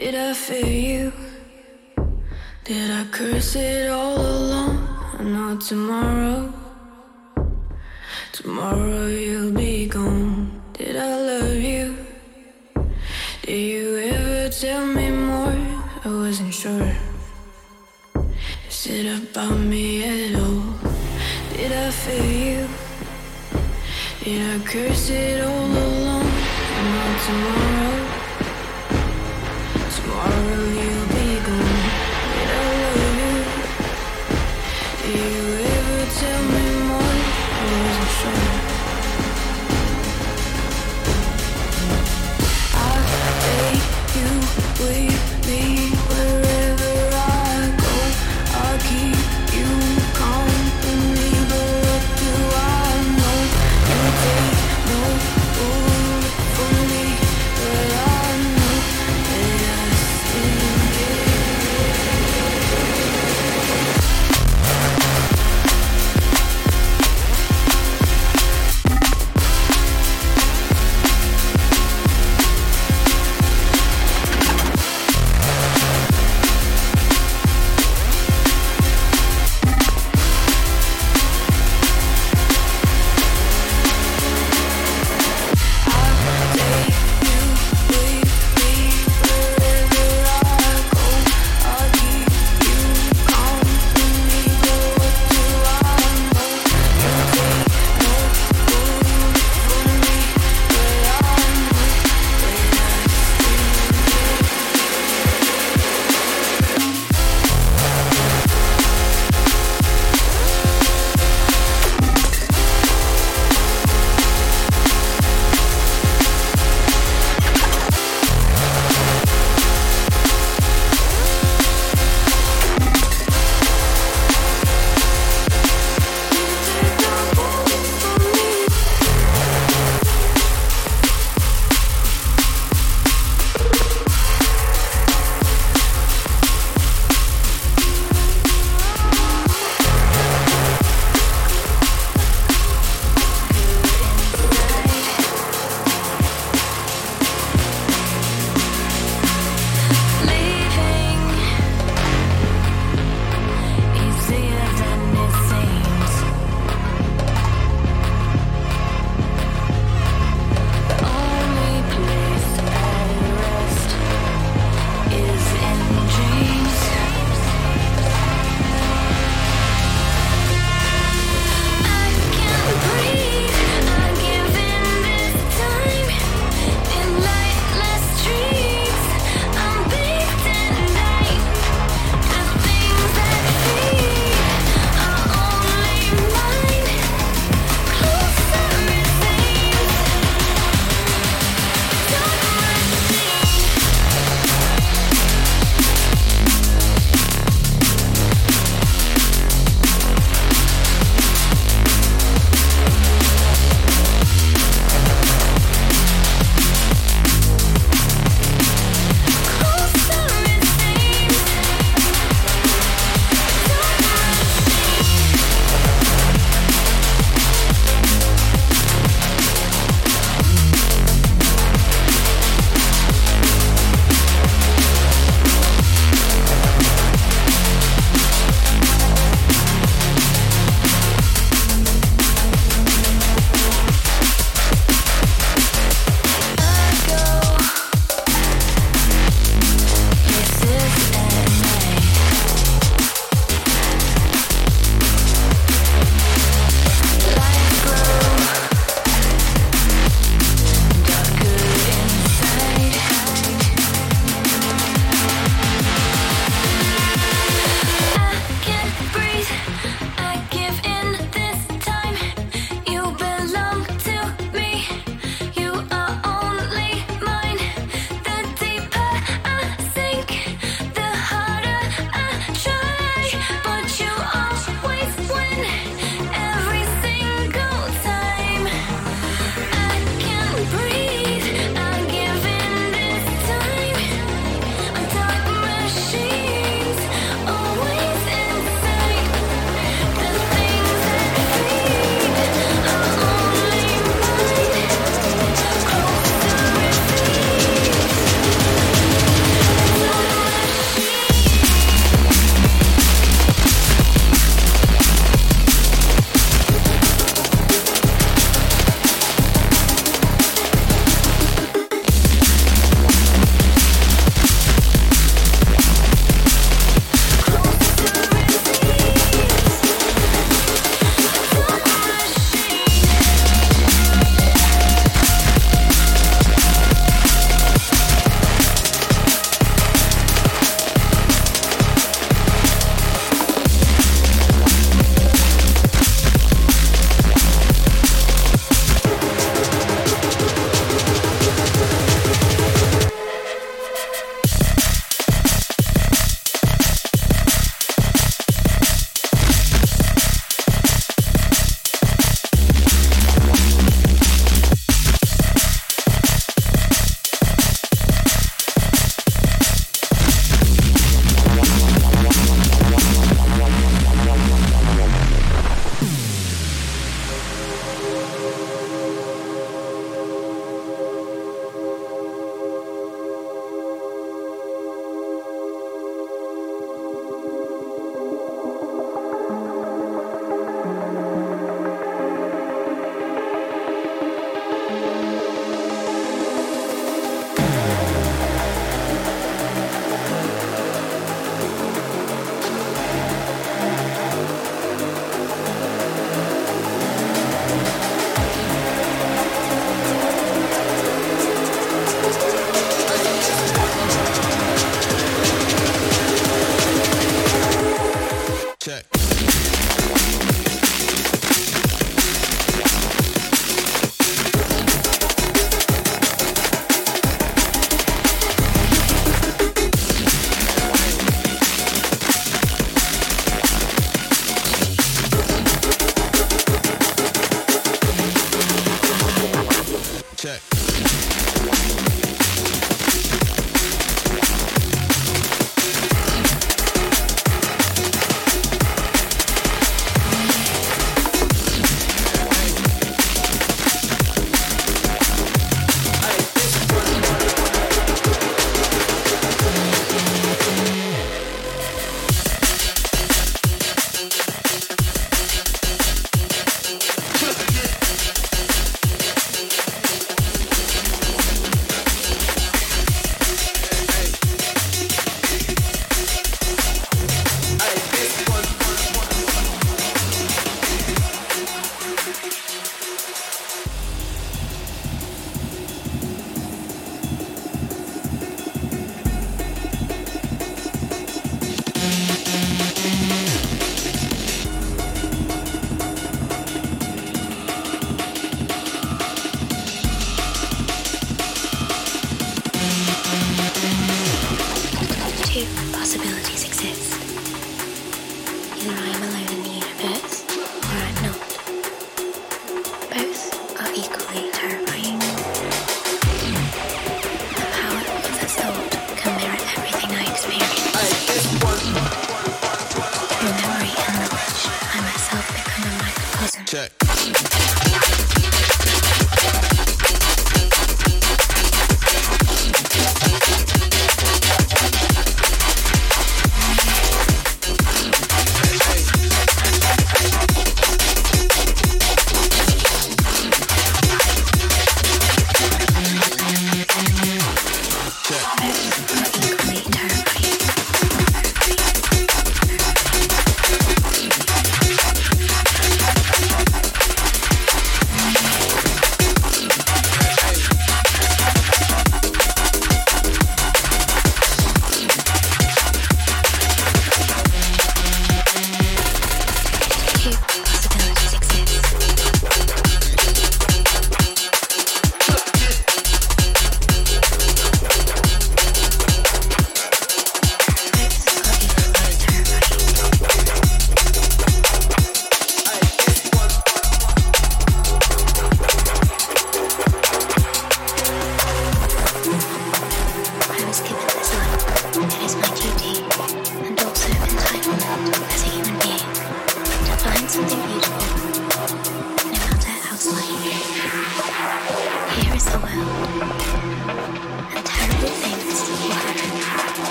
[0.00, 1.12] Did I fear you?
[2.64, 4.78] Did I curse it all along?
[5.18, 6.54] I know tomorrow,
[8.32, 10.62] tomorrow you'll be gone.
[10.72, 11.96] Did I love you?
[13.42, 15.60] Did you ever tell me more?
[16.02, 16.96] I wasn't sure.
[18.70, 20.64] Is it about me at all?
[21.52, 22.68] Did I fear you?
[24.24, 26.26] Did I curse it all along?
[26.76, 27.59] I know tomorrow,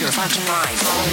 [0.00, 0.78] your fucking mind.
[0.78, 1.12] Follow me.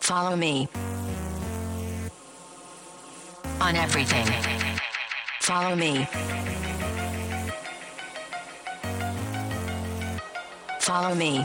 [0.00, 0.68] Follow me.
[3.66, 4.24] On everything.
[5.40, 6.06] Follow me.
[10.78, 11.44] Follow me.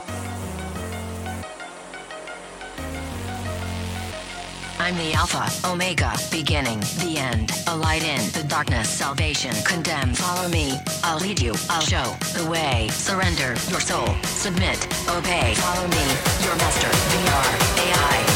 [4.78, 10.14] I'm the Alpha, Omega, beginning, the end, a light in the darkness, salvation, condemn.
[10.14, 12.88] Follow me, I'll lead you, I'll show the way.
[12.92, 14.78] Surrender your soul, submit,
[15.10, 15.56] obey.
[15.56, 16.06] Follow me,
[16.46, 18.31] your master, VR, AI.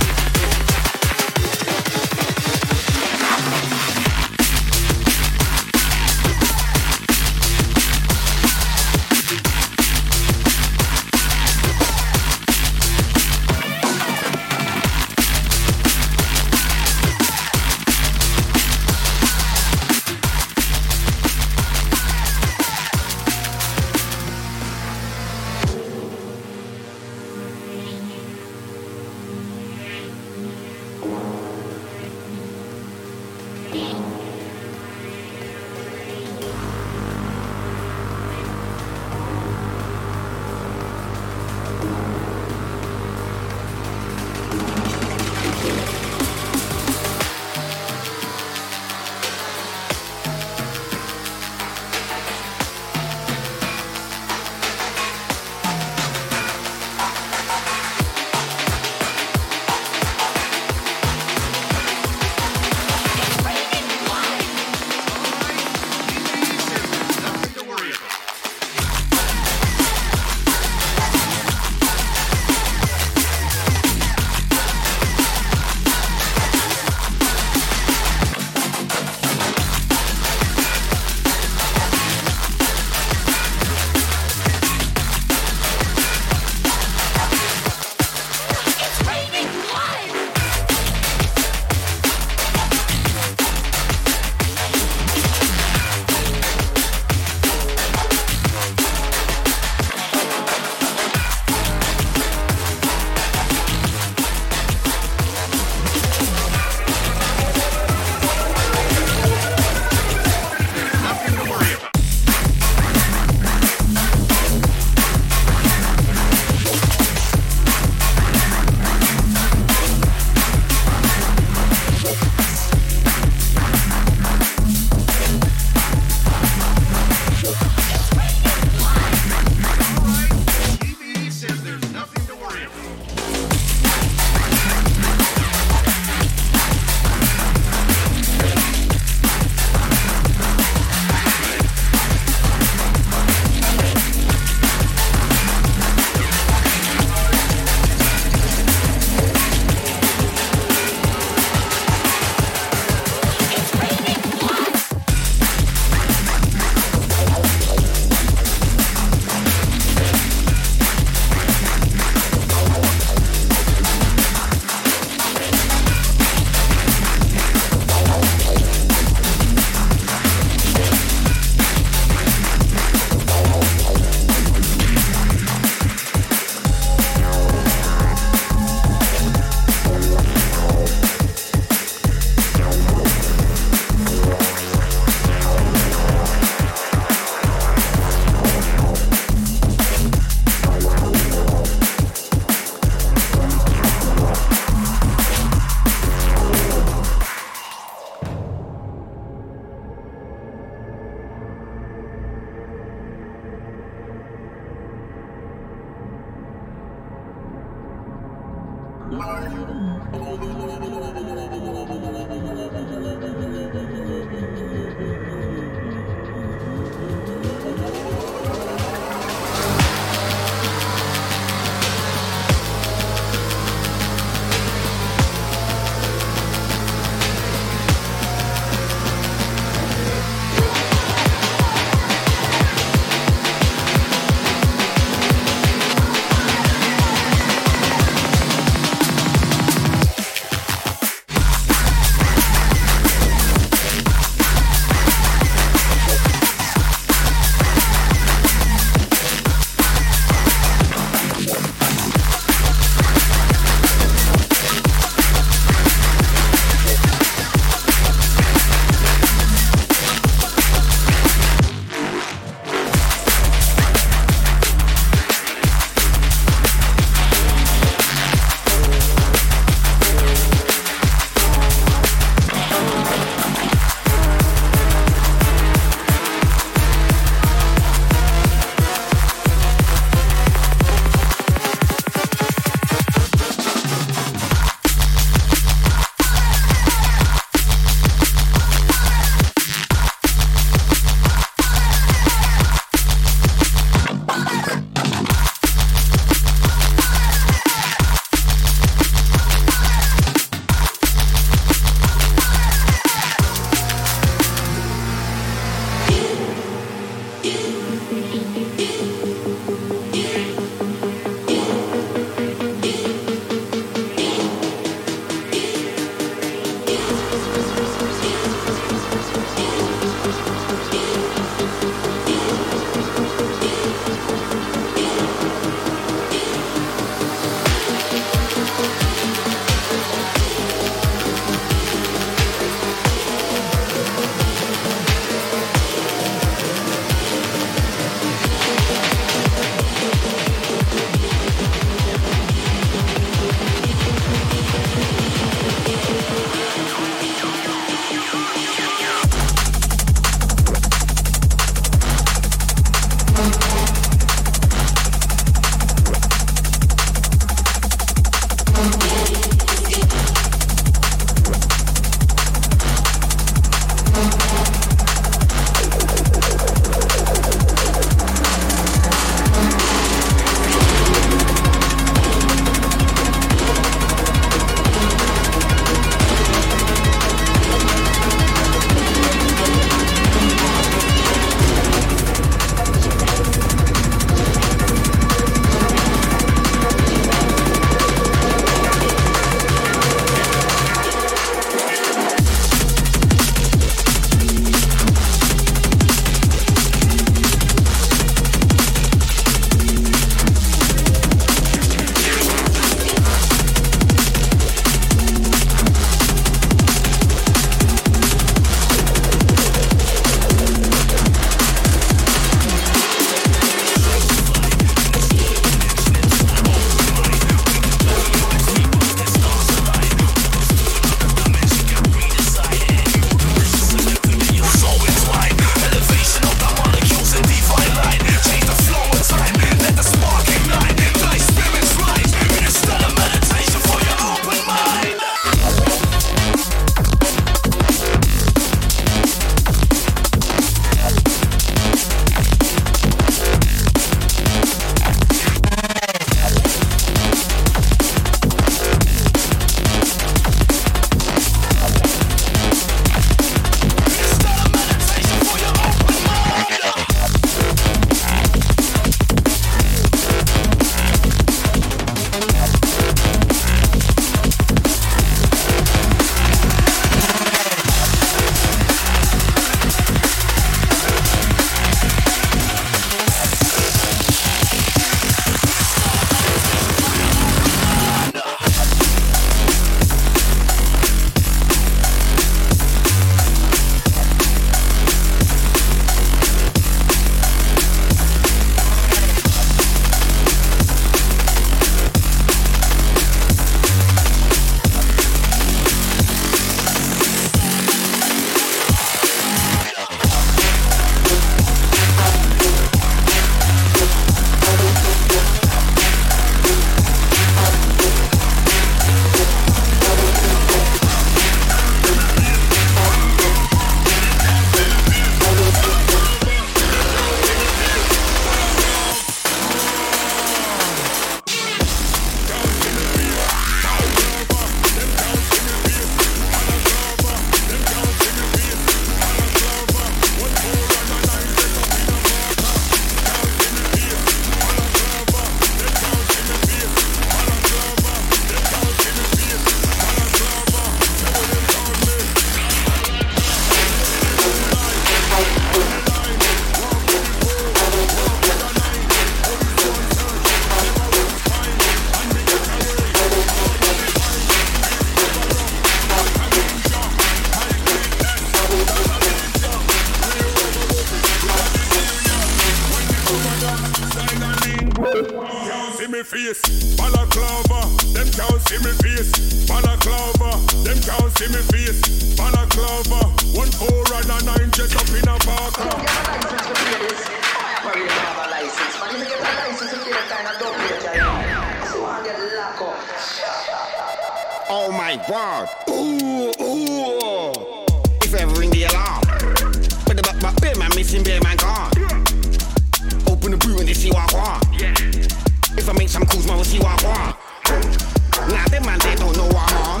[597.16, 600.00] Now them man they don't know I'm on.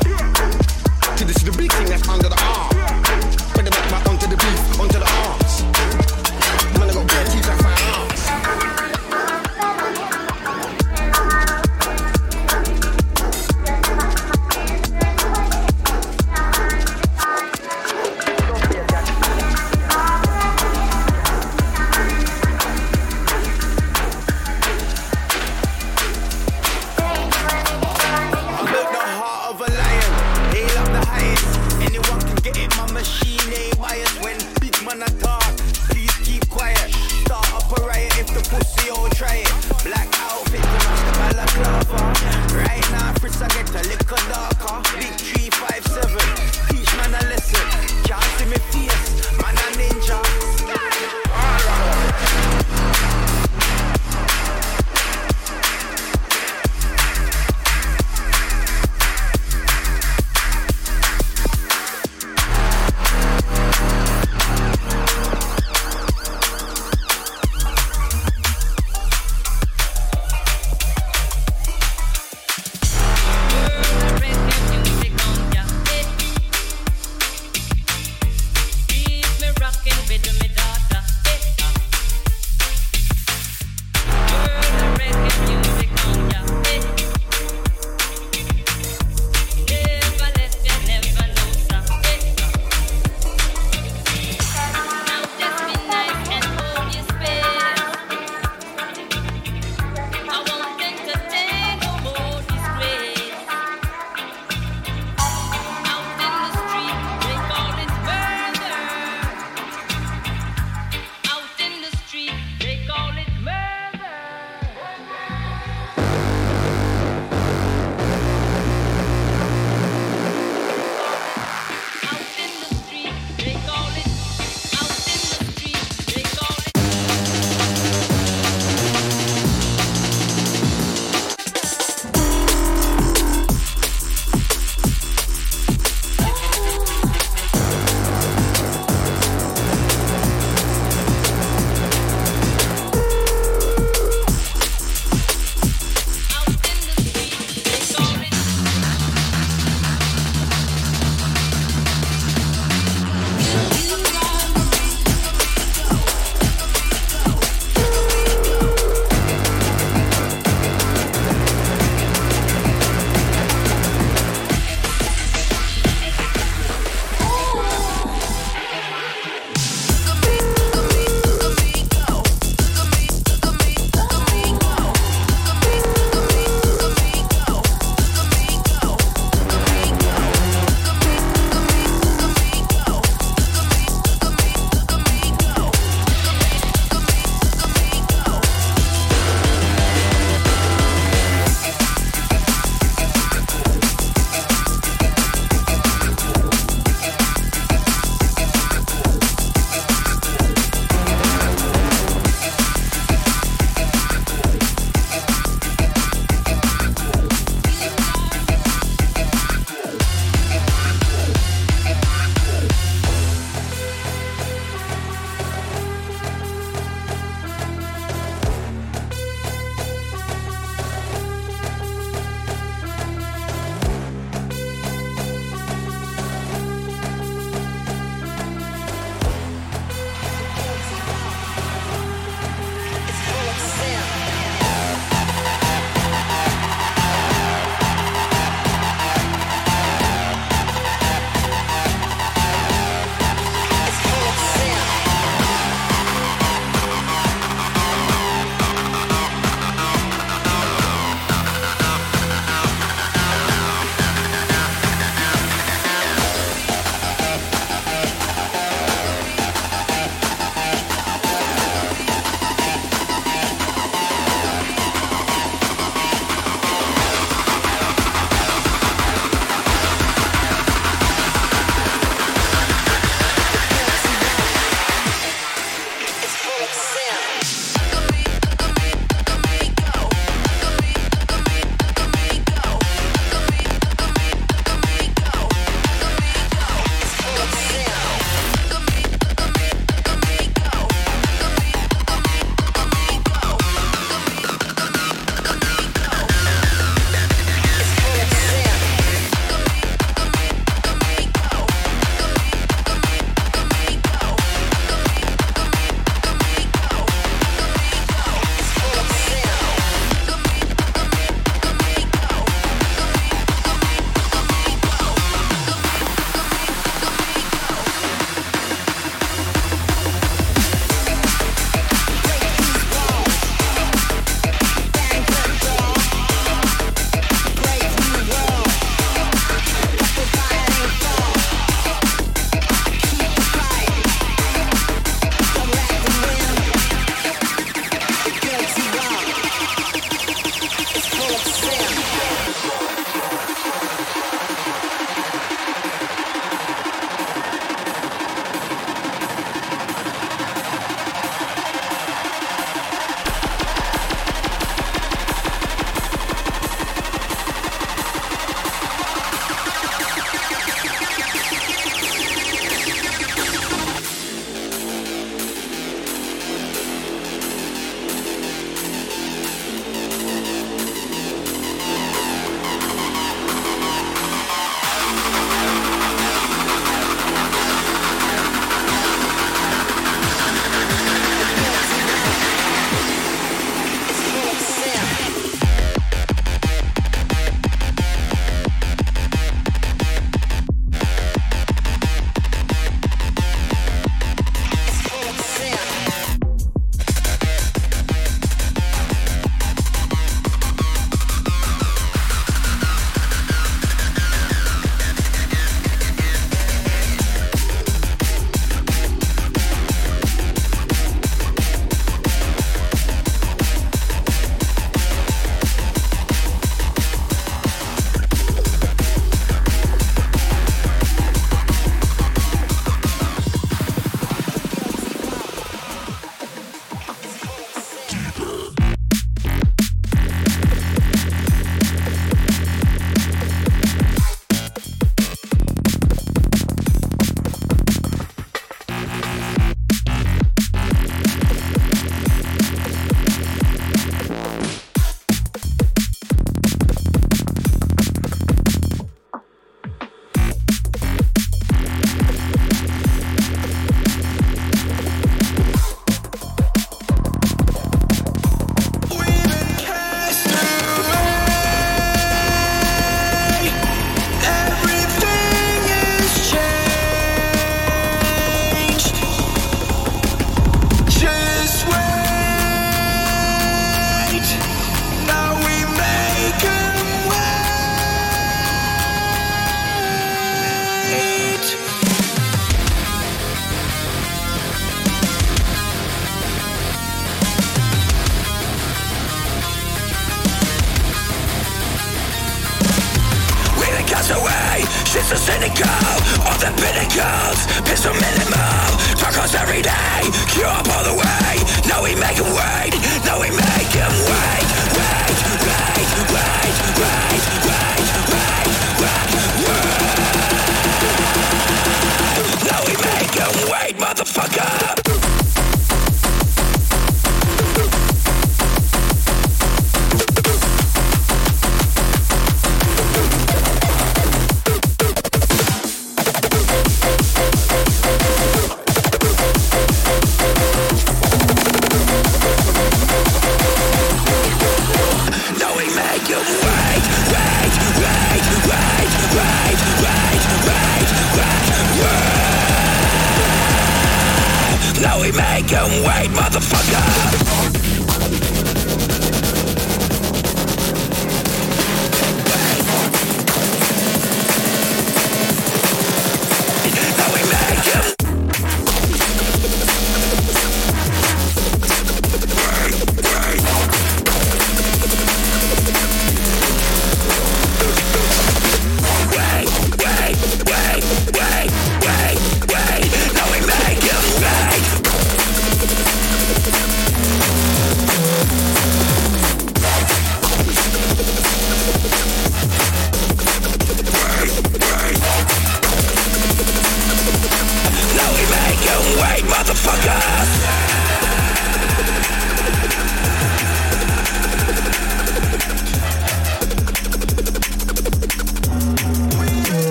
[1.16, 2.35] See, this is the big thing that's under the